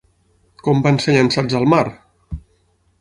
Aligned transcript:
Com 0.67 0.79
van 0.87 0.97
ser 1.05 1.15
llançats 1.17 1.59
al 1.61 1.71
mar? 1.75 1.83